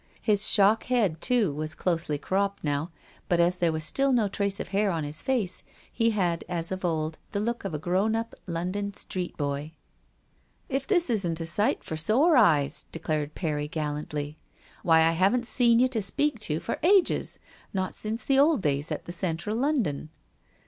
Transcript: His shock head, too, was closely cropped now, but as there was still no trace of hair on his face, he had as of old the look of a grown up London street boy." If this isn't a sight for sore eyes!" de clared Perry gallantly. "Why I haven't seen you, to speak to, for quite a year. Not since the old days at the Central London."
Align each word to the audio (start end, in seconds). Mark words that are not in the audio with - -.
His 0.23 0.47
shock 0.49 0.85
head, 0.85 1.21
too, 1.21 1.53
was 1.53 1.75
closely 1.75 2.17
cropped 2.17 2.63
now, 2.63 2.89
but 3.29 3.39
as 3.39 3.57
there 3.59 3.71
was 3.71 3.83
still 3.83 4.11
no 4.11 4.27
trace 4.27 4.59
of 4.59 4.69
hair 4.69 4.89
on 4.89 5.03
his 5.03 5.21
face, 5.21 5.61
he 5.93 6.09
had 6.09 6.43
as 6.49 6.71
of 6.71 6.83
old 6.83 7.19
the 7.33 7.39
look 7.39 7.63
of 7.65 7.75
a 7.75 7.77
grown 7.77 8.15
up 8.15 8.33
London 8.47 8.95
street 8.95 9.37
boy." 9.37 9.73
If 10.77 10.87
this 10.87 11.07
isn't 11.11 11.39
a 11.39 11.45
sight 11.45 11.83
for 11.83 11.97
sore 11.97 12.35
eyes!" 12.35 12.85
de 12.91 12.97
clared 12.97 13.35
Perry 13.35 13.67
gallantly. 13.67 14.39
"Why 14.81 15.01
I 15.01 15.11
haven't 15.11 15.45
seen 15.45 15.77
you, 15.77 15.87
to 15.89 16.01
speak 16.01 16.39
to, 16.39 16.59
for 16.59 16.77
quite 16.77 17.11
a 17.11 17.13
year. 17.13 17.23
Not 17.71 17.93
since 17.93 18.23
the 18.23 18.39
old 18.39 18.63
days 18.63 18.91
at 18.91 19.05
the 19.05 19.11
Central 19.11 19.55
London." 19.55 20.09